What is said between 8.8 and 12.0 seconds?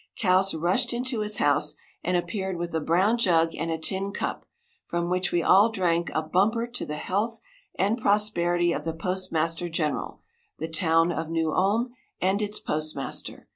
the postmaster general, the town of New Ulm,